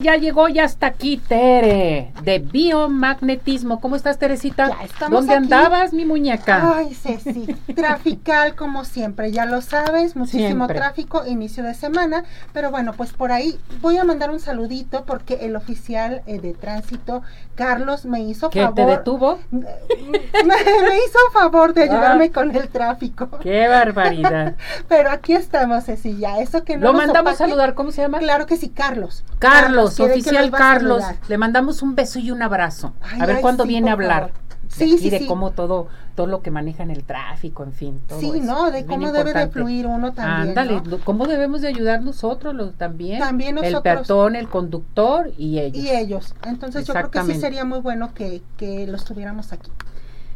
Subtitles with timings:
[0.00, 3.80] Ya llegó, ya está aquí Tere, de biomagnetismo.
[3.80, 4.68] ¿Cómo estás, Teresita?
[4.68, 5.42] Ya estamos ¿Dónde aquí.
[5.42, 6.74] andabas, mi muñeca?
[6.76, 10.76] Ay, Ceci, trafical como siempre, ya lo sabes, muchísimo Siempre.
[10.76, 12.22] tráfico, inicio de semana,
[12.52, 16.54] pero bueno, pues por ahí voy a mandar un saludito porque el oficial eh, de
[16.54, 17.22] tránsito,
[17.56, 18.74] Carlos, me hizo ¿Qué favor.
[18.76, 19.40] te detuvo?
[19.50, 19.58] me,
[20.44, 22.32] me hizo favor de ayudarme Ah.
[22.34, 23.30] con el tráfico.
[23.40, 24.54] ¡Qué barbaridad!
[24.88, 28.02] Pero aquí estamos, Ceci, ya, eso que no Lo nos mandamos a saludar, ¿cómo se
[28.02, 28.20] llama?
[28.20, 29.24] Claro que sí, Carlos.
[29.40, 31.02] Carlos, lo oficial a Carlos.
[31.28, 32.92] Le mandamos un beso y un abrazo.
[33.02, 34.20] Ay, a ver ay, cuándo sí, viene a hablar.
[34.30, 34.32] favor.
[34.32, 35.26] de Sí, sí, de sí.
[35.26, 38.00] cómo todo, todo lo que maneja en el tráfico, en fin.
[38.06, 38.44] Todo Sí, eso.
[38.44, 38.70] ¿no?
[38.70, 40.48] De cómo debe de fluir uno también.
[40.58, 40.98] Ándale, ¿no?
[41.04, 43.18] ¿cómo debemos de ayudar nosotros los, también?
[43.18, 43.82] También El nosotros.
[43.82, 45.82] peatón, el conductor y ellos.
[45.82, 46.34] Y ellos.
[46.44, 49.70] Entonces yo creo que sí sería muy bueno que, que los tuviéramos aquí.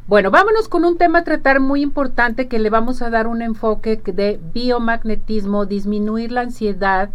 [0.08, 3.40] Bueno, vámonos con un tema a tratar muy importante que le vamos a dar un
[3.42, 7.10] enfoque de biomagnetismo, disminuir la ansiedad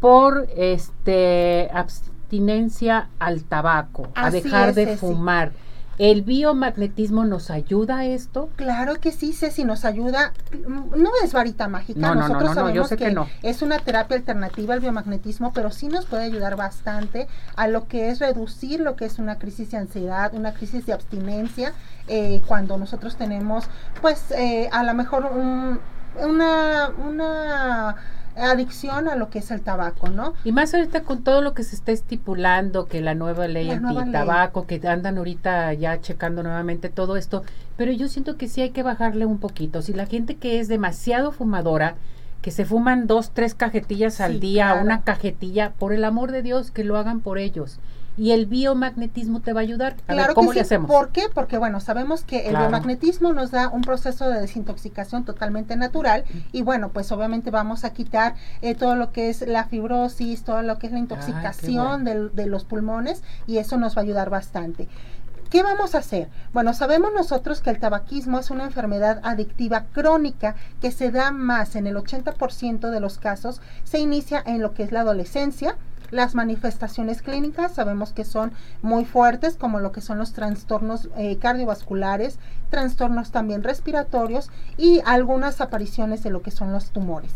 [0.00, 4.98] por este abstinencia al tabaco, a dejar es, de Ceci.
[4.98, 5.52] fumar.
[5.98, 8.50] ¿El biomagnetismo nos ayuda a esto?
[8.56, 10.34] Claro que sí, Ceci, nos ayuda.
[10.52, 11.98] mm, No es varita mágica.
[12.00, 13.26] No, no, no, Nosotros no, no, yo sabemos sé que no.
[13.42, 18.10] es una terapia alternativa al biomagnetismo, pero sí nos puede ayudar bastante a lo que
[18.10, 21.72] es reducir lo que es una crisis de ansiedad, una crisis de abstinencia,
[22.08, 23.64] eh, cuando nosotros tenemos,
[24.02, 25.80] pues, eh, a lo mejor un-
[26.22, 27.96] una, una
[28.36, 30.34] adicción a lo que es el tabaco, ¿no?
[30.44, 34.66] Y más ahorita con todo lo que se está estipulando, que la nueva ley anti-tabaco,
[34.66, 37.42] que andan ahorita ya checando nuevamente todo esto,
[37.76, 39.82] pero yo siento que sí hay que bajarle un poquito.
[39.82, 41.96] Si la gente que es demasiado fumadora,
[42.42, 44.82] que se fuman dos, tres cajetillas al día, claro.
[44.82, 47.80] una cajetilla, por el amor de Dios, que lo hagan por ellos.
[48.18, 49.92] Y el biomagnetismo te va a ayudar.
[49.92, 50.66] A ver, Claro ¿cómo que le sí.
[50.66, 50.90] hacemos?
[50.90, 51.24] ¿Por qué?
[51.34, 52.64] Porque bueno, sabemos que el Claro.
[52.68, 57.90] biomagnetismo nos da un proceso de desintoxicación totalmente natural y bueno, pues obviamente vamos a
[57.92, 62.34] quitar eh, todo lo que es la fibrosis, todo lo que es la intoxicación del-
[62.34, 64.88] de los pulmones y eso nos va a ayudar bastante.
[65.56, 66.28] ¿Qué vamos a hacer?
[66.52, 71.76] Bueno, sabemos nosotros que el tabaquismo es una enfermedad adictiva crónica que se da más
[71.76, 75.78] en el 80% de los casos, se inicia en lo que es la adolescencia.
[76.10, 81.38] Las manifestaciones clínicas sabemos que son muy fuertes, como lo que son los trastornos eh,
[81.38, 82.38] cardiovasculares,
[82.68, 87.32] trastornos también respiratorios y algunas apariciones de lo que son los tumores.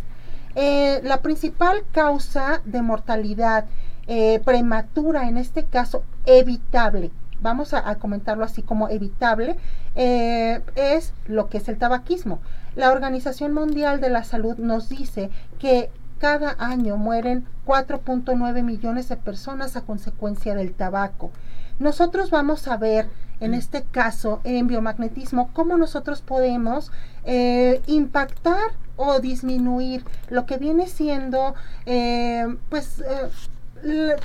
[0.57, 3.65] Eh, la principal causa de mortalidad
[4.09, 9.57] eh, prematura, en este caso evitable, vamos a, comentarlo así como evitable,
[9.95, 12.41] eh, es lo que es el tabaquismo.
[12.77, 19.17] La Organización Mundial de la Salud nos dice que cada año mueren 4.9 millones de
[19.17, 21.31] personas a consecuencia del tabaco.
[21.79, 23.09] Nosotros vamos a ver
[23.41, 26.93] en este caso en biomagnetismo cómo nosotros podemos
[27.25, 31.55] eh, impactar o disminuir lo que viene siendo
[31.87, 33.03] eh, pues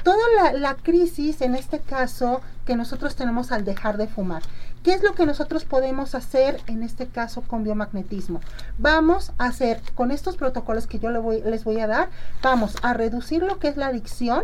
[0.04, 4.42] toda la, crisis en este caso que nosotros tenemos al dejar de fumar.
[4.84, 8.42] ¿Qué es lo que nosotros podemos hacer en este caso con biomagnetismo?
[8.78, 12.10] Vamos a hacer con estos protocolos que yo le voy- les voy a dar,
[12.44, 14.44] vamos a reducir lo que es la adicción,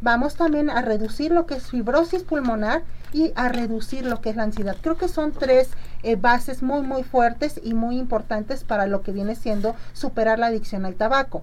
[0.00, 4.36] vamos también a reducir lo que es fibrosis pulmonar y a reducir lo que es
[4.36, 4.76] la ansiedad.
[4.80, 5.68] Creo que son tres
[6.02, 10.46] eh, bases muy muy fuertes y muy importantes para lo que viene siendo superar la
[10.46, 11.42] adicción al tabaco.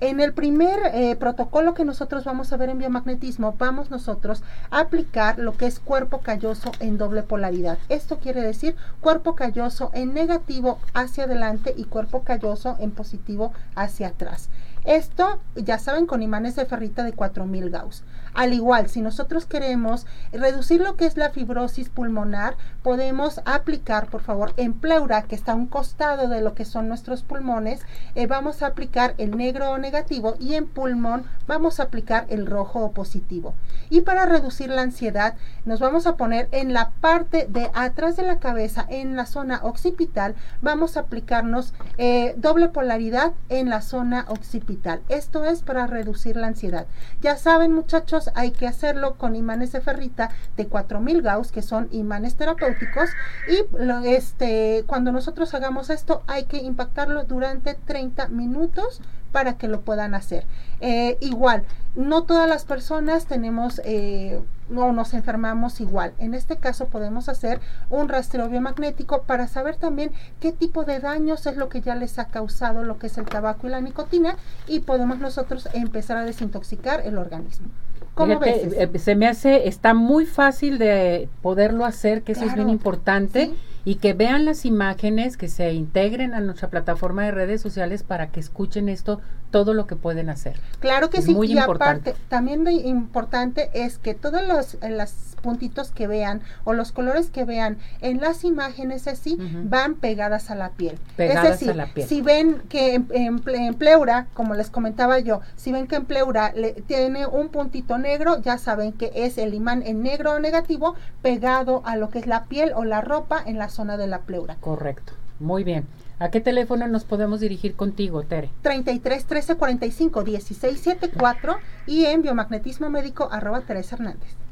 [0.00, 4.78] En el primer eh, protocolo que nosotros vamos a ver en biomagnetismo, vamos nosotros a
[4.78, 7.78] aplicar lo que es cuerpo calloso en doble polaridad.
[7.88, 14.08] Esto quiere decir cuerpo calloso en negativo hacia adelante y cuerpo calloso en positivo hacia
[14.08, 14.50] atrás.
[14.84, 18.04] Esto, ya saben, con imanes de ferrita de 4000 Gauss.
[18.38, 24.20] Al igual, si nosotros queremos reducir lo que es la fibrosis pulmonar, podemos aplicar, por
[24.20, 27.80] favor, en pleura, que está a un costado de lo que son nuestros pulmones,
[28.14, 32.46] eh, vamos a aplicar el negro o negativo y en pulmón vamos a aplicar el
[32.46, 33.54] rojo o positivo.
[33.90, 35.34] Y para reducir la ansiedad,
[35.64, 39.58] nos vamos a poner en la parte de atrás de la cabeza, en la zona
[39.64, 45.00] occipital, vamos a aplicarnos eh, doble polaridad en la zona occipital.
[45.08, 46.86] Esto es para reducir la ansiedad.
[47.20, 51.88] Ya saben, muchachos, hay que hacerlo con imanes de ferrita de 4000 Gauss, que son
[51.92, 53.10] imanes terapéuticos.
[53.48, 53.64] Y
[54.06, 59.00] este, cuando nosotros hagamos esto, hay que impactarlo durante 30 minutos
[59.32, 60.46] para que lo puedan hacer.
[60.80, 61.64] Eh, igual,
[61.94, 66.12] no todas las personas tenemos eh, no nos enfermamos igual.
[66.18, 67.60] En este caso podemos hacer
[67.90, 72.18] un rastreo biomagnético para saber también qué tipo de daños es lo que ya les
[72.18, 74.36] ha causado lo que es el tabaco y la nicotina
[74.66, 77.68] y podemos nosotros empezar a desintoxicar el organismo.
[78.14, 78.90] ¿Cómo Fíjate, ves?
[78.94, 83.46] eh, se me hace, está muy fácil de poderlo hacer, que eso es bien importante,
[83.46, 83.54] sí.
[83.84, 88.28] y que vean las imágenes, que se integren a nuestra plataforma de redes sociales para
[88.28, 90.60] que escuchen esto todo lo que pueden hacer.
[90.80, 95.90] Claro que sí, muy y aparte, también lo importante es que todos los, los puntitos
[95.90, 100.70] que vean o los colores que vean en las imágenes así van pegadas a la
[100.70, 100.98] piel.
[101.16, 102.06] Pegadas es decir, a la piel.
[102.06, 106.72] si ven que en, pleura, como les comentaba yo, si ven que en pleura le,
[106.72, 111.82] tiene un puntito negro, ya saben que es el imán en negro o negativo pegado
[111.86, 114.56] a lo que es la piel o la ropa en la zona de la pleura.
[114.60, 115.86] Correcto, muy bien.
[116.18, 118.50] ¿A qué teléfono nos podemos dirigir contigo, Tere?
[118.62, 124.47] 33 13 45 16 74 y en biomagnetismo médico arroba Teresa Hernández.